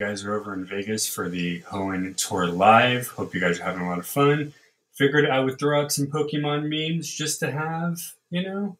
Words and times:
Guys 0.00 0.24
are 0.24 0.34
over 0.34 0.52
in 0.52 0.64
Vegas 0.64 1.06
for 1.08 1.28
the 1.28 1.60
Hoenn 1.60 2.16
Tour 2.16 2.48
Live. 2.48 3.06
Hope 3.06 3.32
you 3.32 3.40
guys 3.40 3.60
are 3.60 3.64
having 3.64 3.82
a 3.82 3.88
lot 3.88 4.00
of 4.00 4.06
fun. 4.06 4.52
Figured 4.92 5.30
I 5.30 5.38
would 5.38 5.56
throw 5.56 5.80
out 5.80 5.92
some 5.92 6.08
Pokemon 6.08 6.68
memes 6.68 7.08
just 7.08 7.38
to 7.40 7.52
have, 7.52 7.96
you 8.28 8.42
know, 8.42 8.76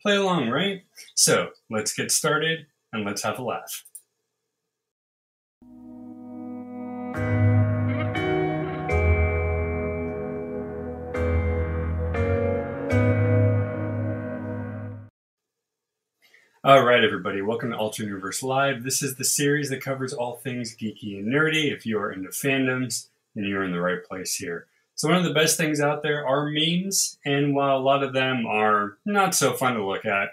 play 0.00 0.16
along, 0.16 0.48
right? 0.48 0.84
So 1.14 1.50
let's 1.68 1.92
get 1.92 2.10
started 2.10 2.64
and 2.94 3.04
let's 3.04 3.22
have 3.24 3.38
a 3.38 3.42
laugh. 3.42 3.84
All 16.66 16.82
right, 16.82 17.04
everybody, 17.04 17.42
welcome 17.42 17.70
to 17.70 17.76
Alternate 17.76 18.08
Universe 18.08 18.42
Live. 18.42 18.82
This 18.82 19.00
is 19.00 19.14
the 19.14 19.24
series 19.24 19.70
that 19.70 19.80
covers 19.80 20.12
all 20.12 20.34
things 20.34 20.74
geeky 20.74 21.16
and 21.16 21.32
nerdy. 21.32 21.72
If 21.72 21.86
you 21.86 21.96
are 21.96 22.10
into 22.10 22.30
fandoms, 22.30 23.06
then 23.36 23.44
you're 23.44 23.62
in 23.62 23.70
the 23.70 23.80
right 23.80 24.04
place 24.04 24.34
here. 24.34 24.66
So, 24.96 25.06
one 25.06 25.16
of 25.16 25.22
the 25.22 25.32
best 25.32 25.56
things 25.56 25.80
out 25.80 26.02
there 26.02 26.26
are 26.26 26.50
memes, 26.50 27.18
and 27.24 27.54
while 27.54 27.78
a 27.78 27.78
lot 27.78 28.02
of 28.02 28.14
them 28.14 28.46
are 28.46 28.98
not 29.04 29.32
so 29.32 29.52
fun 29.52 29.74
to 29.74 29.86
look 29.86 30.04
at, 30.04 30.30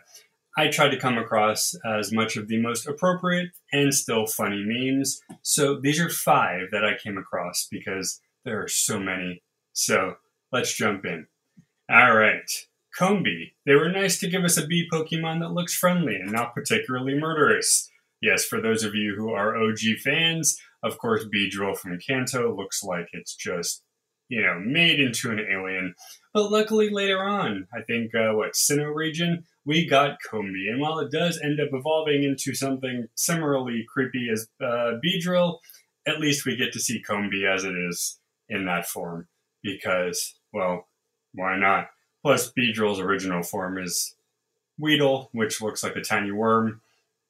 I 0.58 0.70
tried 0.70 0.90
to 0.90 1.00
come 1.00 1.20
across 1.20 1.76
as 1.86 2.12
much 2.12 2.36
of 2.36 2.48
the 2.48 2.59
most 2.59 2.88
appropriate 2.88 3.52
and 3.72 3.94
still 3.94 4.26
funny 4.26 4.64
memes. 4.66 5.22
So, 5.44 5.80
these 5.80 6.00
are 6.00 6.09
five 6.09 6.72
that 6.72 6.84
I 6.84 6.98
came 6.98 7.20
across 7.20 7.68
because 7.70 8.22
there 8.44 8.59
are 8.59 8.68
so 8.68 9.00
many. 9.00 9.44
So, 9.73 10.16
let's 10.52 10.73
jump 10.73 11.06
in. 11.06 11.28
All 11.92 12.16
right. 12.16 12.50
Combee. 12.98 13.54
They 13.66 13.76
were 13.76 13.90
nice 13.90 14.20
to 14.20 14.30
give 14.30 14.44
us 14.44 14.58
a 14.58 14.68
bee 14.68 14.88
Pokemon 14.92 15.40
that 15.40 15.54
looks 15.54 15.74
friendly 15.74 16.16
and 16.16 16.32
not 16.32 16.54
particularly 16.54 17.16
murderous. 17.16 17.90
Yes, 18.22 18.46
for 18.46 18.62
those 18.62 18.84
of 18.84 18.96
you 18.96 19.16
who 19.18 19.32
are 19.32 19.58
OG 19.58 19.80
fans, 20.04 20.58
of 20.84 20.98
course, 20.98 21.26
Beedrill 21.34 21.78
from 21.78 22.00
Kanto 22.00 22.56
looks 22.56 22.84
like 22.84 23.08
it's 23.14 23.36
just, 23.36 23.84
you 24.30 24.42
know, 24.42 24.59
made 24.59 25.00
into 25.00 25.32
an 25.32 25.40
alien. 25.40 25.95
But 26.34 26.52
luckily, 26.52 26.90
later 26.90 27.22
on, 27.22 27.67
I 27.73 27.82
think, 27.82 28.14
uh, 28.16 28.34
what, 28.34 28.54
Sinnoh 28.54 28.94
region, 28.94 29.44
we 29.66 29.86
got 29.86 30.20
Combee. 30.30 30.70
And 30.72 30.80
while 30.80 31.00
it 31.00 31.12
does 31.12 31.39
end 31.42 31.60
up 31.60 31.70
evolving 31.73 32.23
into 32.23 32.54
something 32.54 33.08
similarly 33.16 33.86
creepy 33.92 34.30
as 34.32 34.48
uh, 34.62 34.94
Beedrill, 35.04 35.60
at 36.06 36.20
least 36.20 36.45
we 36.45 36.56
get 36.56 36.73
to 36.73 36.80
see 36.80 37.02
Combee 37.02 37.45
as 37.45 37.64
it 37.64 37.76
is 37.76 38.20
in 38.50 38.66
that 38.66 38.88
form. 38.88 39.28
Because, 39.64 40.36
well, 40.54 40.88
why 41.34 41.58
not? 41.58 41.88
Plus, 42.24 42.50
Beedrill's 42.52 43.02
original 43.02 43.44
form 43.44 43.78
is 43.78 44.16
Weedle, 44.80 45.30
which 45.34 45.62
looks 45.62 45.84
like 45.84 45.96
a 45.96 46.02
tiny 46.02 46.32
worm. 46.32 46.82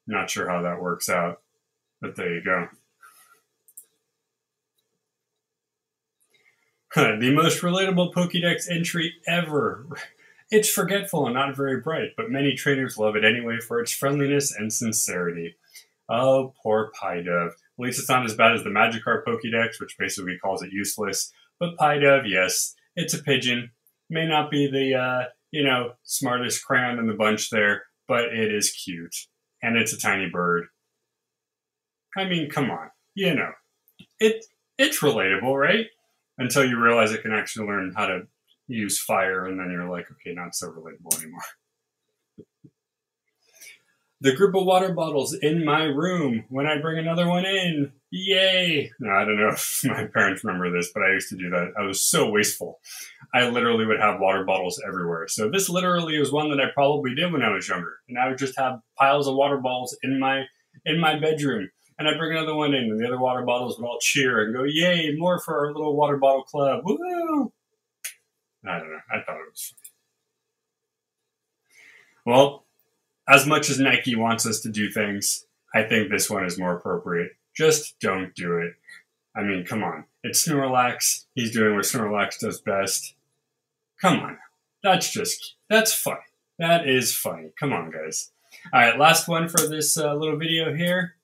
Not 0.06 0.30
sure 0.30 0.48
how 0.48 0.62
that 0.62 0.80
works 0.80 1.08
out, 1.08 1.42
but 2.00 2.16
there 2.16 2.32
you 2.32 2.42
go. 2.42 2.68
the 6.94 7.32
most 7.34 7.60
relatable 7.62 8.12
Pokédex 8.12 8.70
entry 8.70 9.14
ever. 9.26 9.86
It's 10.50 10.70
forgetful 10.70 11.26
and 11.26 11.34
not 11.34 11.56
very 11.56 11.80
bright, 11.80 12.10
but 12.16 12.30
many 12.30 12.54
trainers 12.54 12.96
love 12.96 13.16
it 13.16 13.24
anyway 13.24 13.58
for 13.58 13.80
its 13.80 13.92
friendliness 13.92 14.54
and 14.54 14.72
sincerity. 14.72 15.56
Oh, 16.08 16.54
poor 16.62 16.92
Pidove. 17.00 17.48
At 17.48 17.54
least 17.78 17.98
it's 17.98 18.08
not 18.08 18.24
as 18.24 18.34
bad 18.34 18.52
as 18.52 18.62
the 18.62 18.70
Magikarp 18.70 19.24
Pokédex, 19.24 19.80
which 19.80 19.98
basically 19.98 20.38
calls 20.38 20.62
it 20.62 20.70
useless. 20.70 21.32
But 21.58 21.76
Pidove, 21.76 22.28
yes, 22.28 22.76
it's 22.94 23.14
a 23.14 23.22
pigeon 23.22 23.72
may 24.14 24.26
not 24.26 24.50
be 24.50 24.70
the 24.70 24.94
uh, 24.94 25.24
you 25.50 25.64
know 25.64 25.92
smartest 26.04 26.64
crayon 26.64 26.98
in 26.98 27.06
the 27.06 27.14
bunch 27.14 27.50
there, 27.50 27.82
but 28.08 28.26
it 28.26 28.54
is 28.54 28.70
cute 28.70 29.14
and 29.62 29.76
it's 29.76 29.92
a 29.92 29.98
tiny 29.98 30.30
bird. 30.30 30.66
I 32.16 32.24
mean, 32.24 32.48
come 32.48 32.70
on, 32.70 32.90
you 33.14 33.34
know, 33.34 33.50
it 34.20 34.46
it's 34.78 35.00
relatable, 35.00 35.60
right? 35.60 35.86
Until 36.38 36.64
you 36.64 36.80
realize 36.80 37.12
it 37.12 37.22
can 37.22 37.32
actually 37.32 37.66
learn 37.66 37.92
how 37.94 38.06
to 38.06 38.22
use 38.68 39.00
fire, 39.00 39.46
and 39.46 39.58
then 39.58 39.70
you're 39.70 39.90
like, 39.90 40.06
okay, 40.12 40.34
not 40.34 40.54
so 40.54 40.68
relatable 40.68 41.20
anymore. 41.20 41.42
the 44.24 44.34
group 44.34 44.54
of 44.54 44.64
water 44.64 44.90
bottles 44.94 45.34
in 45.34 45.66
my 45.66 45.82
room 45.82 46.46
when 46.48 46.66
I 46.66 46.80
bring 46.80 46.98
another 46.98 47.28
one 47.28 47.44
in. 47.44 47.92
Yay! 48.10 48.90
No, 48.98 49.12
I 49.12 49.26
don't 49.26 49.38
know 49.38 49.48
if 49.52 49.82
my 49.84 50.06
parents 50.06 50.42
remember 50.42 50.74
this, 50.74 50.90
but 50.94 51.02
I 51.02 51.12
used 51.12 51.28
to 51.28 51.36
do 51.36 51.50
that. 51.50 51.74
I 51.78 51.82
was 51.82 52.00
so 52.00 52.30
wasteful. 52.30 52.80
I 53.34 53.46
literally 53.50 53.84
would 53.84 54.00
have 54.00 54.20
water 54.20 54.42
bottles 54.42 54.80
everywhere. 54.88 55.28
So 55.28 55.50
this 55.50 55.68
literally 55.68 56.18
was 56.18 56.32
one 56.32 56.48
that 56.48 56.58
I 56.58 56.70
probably 56.72 57.14
did 57.14 57.32
when 57.34 57.42
I 57.42 57.50
was 57.50 57.68
younger. 57.68 57.98
And 58.08 58.18
I 58.18 58.28
would 58.28 58.38
just 58.38 58.58
have 58.58 58.80
piles 58.98 59.28
of 59.28 59.34
water 59.34 59.58
bottles 59.58 59.94
in 60.02 60.18
my 60.18 60.44
in 60.86 60.98
my 60.98 61.18
bedroom. 61.18 61.68
And 61.98 62.08
I'd 62.08 62.16
bring 62.16 62.32
another 62.32 62.54
one 62.54 62.72
in, 62.72 62.84
and 62.84 62.98
the 62.98 63.06
other 63.06 63.20
water 63.20 63.42
bottles 63.42 63.78
would 63.78 63.86
all 63.86 63.98
cheer 64.00 64.42
and 64.42 64.54
go, 64.54 64.64
Yay, 64.64 65.14
more 65.18 65.38
for 65.38 65.58
our 65.58 65.72
little 65.72 65.96
water 65.96 66.16
bottle 66.16 66.44
club. 66.44 66.80
Woo! 66.84 67.52
I 68.66 68.78
don't 68.78 68.90
know. 68.90 69.00
I 69.12 69.20
thought 69.20 69.36
it 69.36 69.50
was 69.50 69.74
funny. 69.76 69.90
Well, 72.24 72.63
as 73.28 73.46
much 73.46 73.70
as 73.70 73.78
Nike 73.78 74.16
wants 74.16 74.46
us 74.46 74.60
to 74.60 74.68
do 74.70 74.90
things, 74.90 75.46
I 75.74 75.82
think 75.82 76.10
this 76.10 76.30
one 76.30 76.44
is 76.44 76.58
more 76.58 76.76
appropriate. 76.76 77.32
Just 77.56 77.98
don't 78.00 78.34
do 78.34 78.58
it. 78.58 78.74
I 79.36 79.42
mean, 79.42 79.64
come 79.64 79.82
on. 79.82 80.04
It's 80.22 80.46
Snorlax. 80.46 81.24
He's 81.34 81.52
doing 81.52 81.74
what 81.74 81.84
Snorlax 81.84 82.38
does 82.38 82.60
best. 82.60 83.14
Come 84.00 84.20
on. 84.20 84.38
That's 84.82 85.10
just, 85.10 85.54
that's 85.68 85.92
funny. 85.92 86.20
That 86.58 86.88
is 86.88 87.14
funny. 87.14 87.50
Come 87.58 87.72
on, 87.72 87.90
guys. 87.90 88.30
All 88.72 88.80
right, 88.80 88.98
last 88.98 89.28
one 89.28 89.48
for 89.48 89.66
this 89.66 89.96
uh, 89.96 90.14
little 90.14 90.38
video 90.38 90.74
here. 90.74 91.16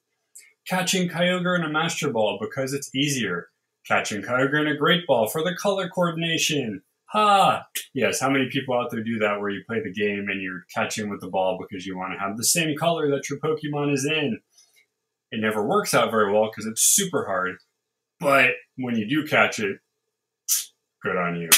Catching 0.67 1.09
Kyogre 1.09 1.59
in 1.59 1.65
a 1.65 1.69
Master 1.69 2.11
Ball 2.11 2.39
because 2.41 2.73
it's 2.73 2.95
easier. 2.95 3.49
Catching 3.87 4.23
Kyogre 4.23 4.61
in 4.61 4.67
a 4.67 4.77
Great 4.77 5.07
Ball 5.07 5.29
for 5.29 5.43
the 5.43 5.55
color 5.55 5.89
coordination. 5.89 6.83
Ha! 7.13 7.67
Yes, 7.93 8.21
how 8.21 8.31
many 8.31 8.49
people 8.51 8.79
out 8.79 8.91
there 8.93 9.03
do 9.03 9.19
that 9.19 9.41
where 9.41 9.51
you 9.51 9.65
play 9.67 9.81
the 9.83 9.93
game 9.93 10.27
and 10.29 10.41
you're 10.41 10.65
catching 10.73 11.11
with 11.11 11.21
the 11.21 11.29
ball 11.29 11.59
because 11.61 11.85
you 11.85 11.97
want 11.97 12.13
to 12.13 12.21
have 12.21 12.37
the 12.37 12.45
same 12.45 12.77
color 12.77 13.11
that 13.11 13.29
your 13.29 13.41
Pokemon 13.41 13.93
is 13.93 14.05
in? 14.05 14.39
It 15.33 15.41
never 15.41 15.67
works 15.67 15.93
out 15.93 16.13
very 16.13 16.33
well 16.33 16.49
because 16.51 16.67
it's 16.67 16.83
super 16.83 17.27
hard. 17.27 17.57
But 18.21 18.51
when 18.77 18.95
you 18.97 19.09
do 19.09 19.27
catch 19.27 19.59
it, 19.59 19.79
good 21.03 21.17
on 21.17 21.41
you. 21.41 21.49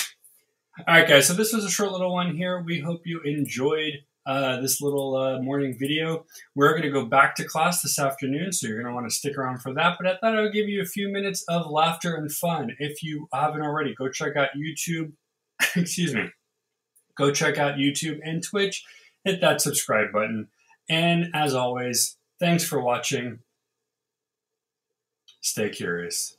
All 0.89 0.95
right, 0.95 1.07
guys, 1.07 1.27
so 1.27 1.35
this 1.35 1.53
was 1.53 1.67
a 1.67 1.71
short 1.71 1.93
little 1.93 2.15
one 2.15 2.35
here. 2.35 2.63
We 2.63 2.81
hope 2.81 3.03
you 3.05 3.21
enjoyed 3.23 3.93
uh, 4.25 4.59
this 4.63 4.81
little 4.81 5.17
uh, 5.17 5.43
morning 5.43 5.77
video. 5.79 6.25
We're 6.55 6.71
going 6.71 6.83
to 6.85 6.91
go 6.91 7.05
back 7.05 7.35
to 7.37 7.45
class 7.45 7.83
this 7.83 7.99
afternoon, 7.99 8.53
so 8.53 8.69
you're 8.69 8.81
going 8.81 8.91
to 8.91 8.95
want 8.95 9.07
to 9.11 9.15
stick 9.15 9.37
around 9.37 9.61
for 9.61 9.75
that. 9.75 9.99
But 10.01 10.07
I 10.07 10.17
thought 10.17 10.39
I 10.39 10.41
would 10.41 10.55
give 10.55 10.69
you 10.69 10.81
a 10.81 10.87
few 10.87 11.13
minutes 11.13 11.45
of 11.47 11.71
laughter 11.71 12.15
and 12.15 12.33
fun. 12.33 12.71
If 12.79 13.03
you 13.03 13.29
haven't 13.35 13.61
already, 13.61 13.95
go 13.95 14.09
check 14.09 14.35
out 14.35 14.51
YouTube 14.57 15.13
excuse 15.77 16.15
me, 16.15 16.29
go 17.17 17.33
check 17.33 17.59
out 17.59 17.77
YouTube 17.77 18.21
and 18.25 18.43
Twitch. 18.43 18.85
Hit 19.25 19.41
that 19.41 19.61
subscribe 19.61 20.13
button. 20.13 20.49
And 20.89 21.31
as 21.35 21.55
always, 21.55 22.17
thanks 22.41 22.65
for 22.65 22.81
watching. 22.81 23.41
Stay 25.41 25.71
curious. 25.71 26.37